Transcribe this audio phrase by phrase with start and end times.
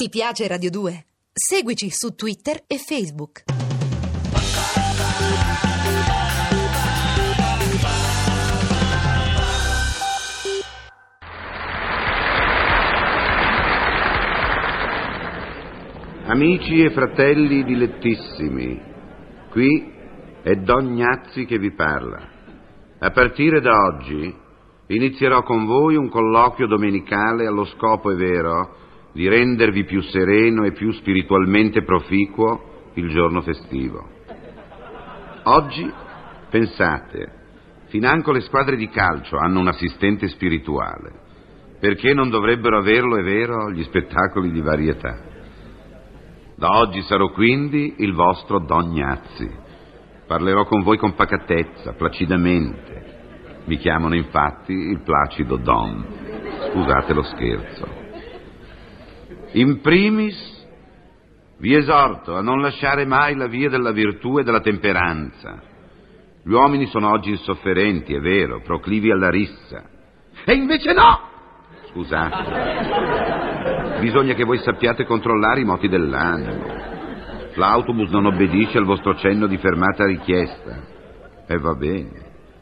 [0.00, 1.06] Ti piace Radio 2?
[1.32, 3.42] Seguici su Twitter e Facebook.
[16.26, 18.80] Amici e fratelli dilettissimi,
[19.50, 19.92] qui
[20.42, 22.20] è Don Gnazzi che vi parla.
[23.00, 24.32] A partire da oggi
[24.86, 28.86] inizierò con voi un colloquio domenicale allo scopo, è vero,
[29.18, 34.08] di rendervi più sereno e più spiritualmente proficuo il giorno festivo.
[35.42, 35.92] Oggi,
[36.48, 37.32] pensate,
[37.86, 41.10] financo le squadre di calcio hanno un assistente spirituale.
[41.80, 45.20] Perché non dovrebbero averlo, è vero, gli spettacoli di varietà?
[46.54, 49.50] Da oggi sarò quindi il vostro Don Gnazzi.
[50.28, 53.62] Parlerò con voi con pacatezza, placidamente.
[53.64, 56.06] Mi chiamano infatti il placido Don.
[56.70, 57.97] Scusate lo scherzo.
[59.52, 60.66] In primis,
[61.58, 65.62] vi esorto a non lasciare mai la via della virtù e della temperanza.
[66.42, 69.82] Gli uomini sono oggi insofferenti, è vero, proclivi alla rissa.
[70.44, 71.26] E invece no!
[71.90, 72.36] Scusate.
[74.00, 76.76] Bisogna che voi sappiate controllare i moti dell'animo.
[77.54, 80.96] L'autobus non obbedisce al vostro cenno di fermata richiesta.
[81.46, 82.10] E va bene,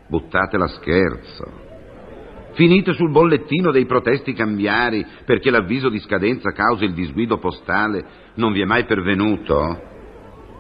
[0.09, 1.66] buttatela scherzo.
[2.57, 8.03] Finite sul bollettino dei protesti cambiari perché l'avviso di scadenza causa il disguido postale
[8.37, 9.79] non vi è mai pervenuto?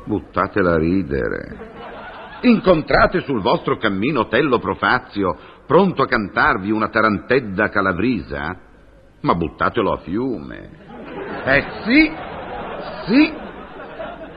[0.04, 1.70] Buttatela a ridere.
[2.42, 8.60] Incontrate sul vostro cammino Tello Profazio, pronto a cantarvi una tarantedda calabrisa?
[9.22, 10.70] Ma buttatelo a fiume.
[11.46, 12.12] Eh sì,
[13.06, 13.32] sì,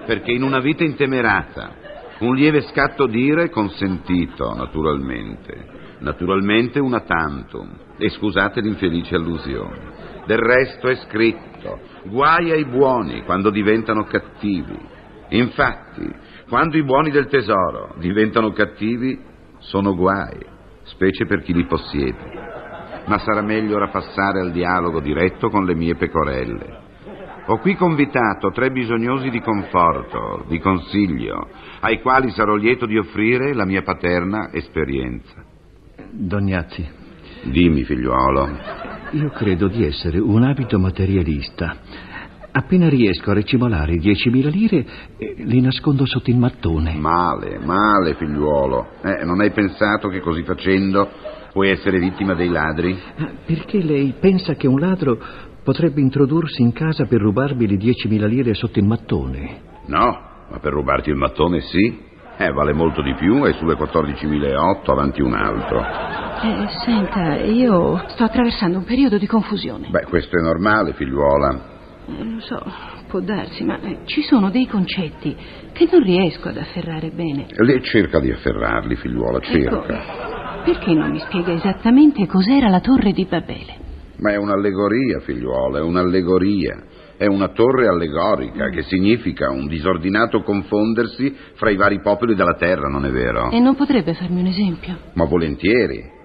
[0.05, 1.75] perché in una vita intemerata
[2.19, 5.87] un lieve scatto d'ira è consentito, naturalmente.
[5.99, 7.69] Naturalmente una tantum.
[7.97, 9.97] E scusate l'infelice allusione.
[10.25, 14.77] Del resto è scritto, guai ai buoni quando diventano cattivi.
[15.29, 16.07] Infatti,
[16.47, 19.19] quando i buoni del tesoro diventano cattivi,
[19.59, 20.37] sono guai,
[20.83, 22.47] specie per chi li possiede.
[23.05, 26.87] Ma sarà meglio ora passare al dialogo diretto con le mie pecorelle.
[27.47, 31.47] Ho qui convitato tre bisognosi di conforto, di consiglio,
[31.79, 35.48] ai quali sarò lieto di offrire la mia paterna esperienza.
[36.11, 36.87] Dognazzi,
[37.43, 38.49] Dimmi, figliuolo.
[39.11, 41.77] io credo di essere un abito materialista.
[42.51, 44.85] Appena riesco a recimolare 10.000 lire,
[45.17, 46.95] eh, li nascondo sotto il mattone.
[46.95, 48.87] Male, male, figliuolo.
[49.03, 51.07] Eh, non hai pensato che così facendo
[51.53, 52.97] puoi essere vittima dei ladri?
[53.17, 55.17] Ah, Perché lei pensa che un ladro
[55.63, 59.61] potrebbe introdursi in casa per rubarmi le 10.000 lire sotto il mattone?
[59.85, 62.07] No, ma per rubarti il mattone sì.
[62.41, 65.81] Eh, vale molto di più e sulle 14.008 avanti un altro.
[65.81, 69.87] Eh, senta, io sto attraversando un periodo di confusione.
[69.89, 71.61] Beh, questo è normale, figliuola.
[72.07, 72.63] Eh, lo so,
[73.09, 75.35] può darsi, ma eh, ci sono dei concetti
[75.73, 77.47] che non riesco ad afferrare bene.
[77.57, 80.61] Lei cerca di afferrarli, figliuola, Ecco, cerca.
[80.63, 83.78] perché non mi spiega esattamente cos'era la torre di Babele?
[84.19, 86.83] Ma è un'allegoria, figliuola, è un'allegoria.
[87.17, 92.87] È una torre allegorica, che significa un disordinato confondersi fra i vari popoli della terra,
[92.87, 93.49] non è vero?
[93.51, 94.97] E non potrebbe farmi un esempio?
[95.13, 96.17] Ma volentieri.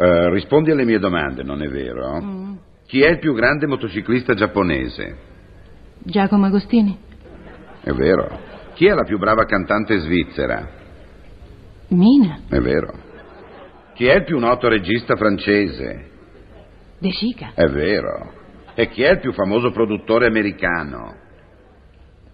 [0.00, 2.20] Eh, rispondi alle mie domande, non è vero?
[2.22, 2.54] Mm.
[2.86, 5.16] Chi è il più grande motociclista giapponese?
[5.98, 6.96] Giacomo Agostini?
[7.82, 8.38] È vero.
[8.74, 10.68] Chi è la più brava cantante svizzera?
[11.88, 12.40] Mina?
[12.48, 12.92] È vero.
[13.94, 16.16] Chi è il più noto regista francese?
[16.98, 17.52] De Sica?
[17.54, 18.32] È vero.
[18.74, 21.14] E chi è il più famoso produttore americano?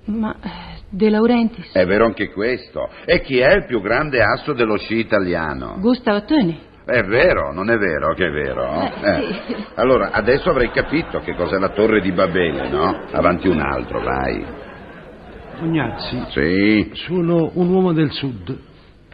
[0.06, 1.72] Ma eh, De Laurentiis?
[1.72, 2.88] È vero anche questo.
[3.04, 5.76] E chi è il più grande asso dello sci italiano?
[5.80, 6.60] Gustavo Töni?
[6.84, 8.82] È vero, non è vero che è vero?
[9.02, 9.56] Eh, sì.
[9.76, 13.06] Allora, adesso avrei capito che cos'è la torre di Babele, no?
[13.10, 14.44] Avanti un altro, vai.
[15.56, 18.58] Tognazzi, Sì, sono un uomo del sud.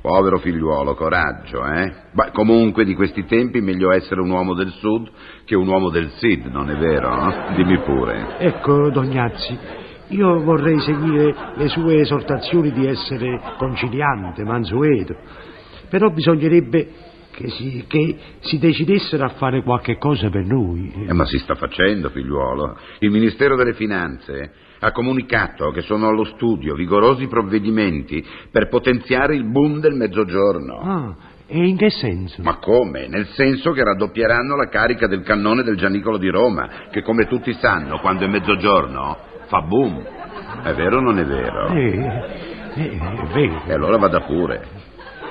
[0.00, 1.93] Povero figliuolo, coraggio, eh?
[2.12, 5.09] Beh, comunque di questi tempi meglio essere un uomo del sud
[5.44, 7.55] che un uomo del Sid, non è vero?
[7.55, 8.38] Dimmi pure.
[8.38, 9.59] Ecco, Dognazzi,
[10.08, 15.14] io vorrei seguire le sue esortazioni di essere conciliante, mansueto,
[15.88, 16.88] però bisognerebbe
[17.31, 21.06] che si, che si decidessero a fare qualche cosa per noi.
[21.09, 22.77] Eh, ma si sta facendo, figliuolo.
[23.00, 29.44] Il Ministero delle Finanze ha comunicato che sono allo studio vigorosi provvedimenti per potenziare il
[29.44, 30.79] boom del mezzogiorno.
[30.81, 31.17] Ah,
[31.47, 32.43] e in che senso?
[32.43, 33.09] Ma come?
[33.09, 37.53] Nel senso che raddoppieranno la carica del cannone del Gianicolo di Roma, che come tutti
[37.55, 40.00] sanno, quando è mezzogiorno, fa boom.
[40.62, 41.67] È vero o non è vero?
[41.69, 42.31] Eh,
[42.75, 43.62] eh, è vero.
[43.67, 44.65] E allora vada pure.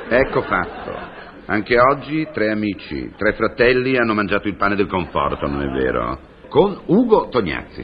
[0.09, 1.17] Ecco fatto.
[1.51, 6.19] Anche oggi tre amici, tre fratelli hanno mangiato il pane del conforto, non è vero?
[6.47, 7.83] Con Ugo Tognazzi.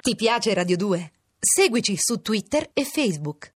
[0.00, 1.10] Ti piace Radio 2?
[1.38, 3.52] Seguici su Twitter e Facebook.